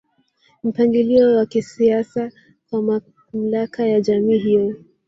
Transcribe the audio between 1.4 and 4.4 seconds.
kisiasa kwa mamlaka ya jamii